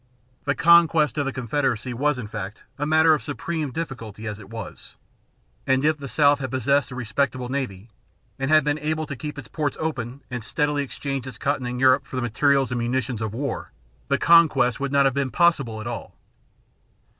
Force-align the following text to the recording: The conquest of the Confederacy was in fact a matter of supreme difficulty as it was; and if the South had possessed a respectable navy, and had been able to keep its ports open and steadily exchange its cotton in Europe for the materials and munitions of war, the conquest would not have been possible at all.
The 0.45 0.55
conquest 0.55 1.15
of 1.19 1.25
the 1.27 1.31
Confederacy 1.31 1.93
was 1.93 2.17
in 2.17 2.25
fact 2.25 2.63
a 2.79 2.87
matter 2.87 3.13
of 3.13 3.21
supreme 3.21 3.69
difficulty 3.69 4.25
as 4.25 4.39
it 4.39 4.49
was; 4.49 4.95
and 5.67 5.85
if 5.85 5.95
the 5.99 6.07
South 6.07 6.39
had 6.39 6.49
possessed 6.49 6.89
a 6.89 6.95
respectable 6.95 7.49
navy, 7.49 7.87
and 8.39 8.49
had 8.49 8.63
been 8.63 8.79
able 8.79 9.05
to 9.05 9.15
keep 9.15 9.37
its 9.37 9.47
ports 9.47 9.77
open 9.79 10.23
and 10.31 10.43
steadily 10.43 10.81
exchange 10.81 11.27
its 11.27 11.37
cotton 11.37 11.67
in 11.67 11.77
Europe 11.77 12.07
for 12.07 12.15
the 12.15 12.21
materials 12.23 12.71
and 12.71 12.79
munitions 12.79 13.21
of 13.21 13.35
war, 13.35 13.73
the 14.07 14.17
conquest 14.17 14.79
would 14.79 14.91
not 14.91 15.05
have 15.05 15.13
been 15.13 15.29
possible 15.29 15.79
at 15.79 15.85
all. 15.85 16.15